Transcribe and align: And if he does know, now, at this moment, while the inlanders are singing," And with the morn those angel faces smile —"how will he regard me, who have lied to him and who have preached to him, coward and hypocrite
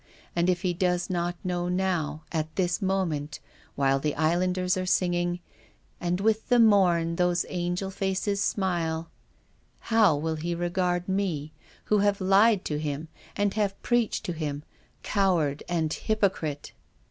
And 0.35 0.49
if 0.49 0.63
he 0.63 0.73
does 0.73 1.11
know, 1.11 1.33
now, 1.69 2.23
at 2.31 2.55
this 2.55 2.81
moment, 2.81 3.39
while 3.75 3.99
the 3.99 4.15
inlanders 4.17 4.75
are 4.75 4.87
singing," 4.87 5.41
And 6.01 6.19
with 6.19 6.49
the 6.49 6.57
morn 6.57 7.17
those 7.17 7.45
angel 7.49 7.91
faces 7.91 8.41
smile 8.41 9.11
—"how 9.93 10.15
will 10.15 10.37
he 10.37 10.55
regard 10.55 11.07
me, 11.07 11.51
who 11.83 11.99
have 11.99 12.19
lied 12.19 12.65
to 12.65 12.79
him 12.79 13.09
and 13.35 13.53
who 13.53 13.61
have 13.61 13.79
preached 13.83 14.23
to 14.23 14.33
him, 14.33 14.63
coward 15.03 15.61
and 15.69 15.93
hypocrite 15.93 16.71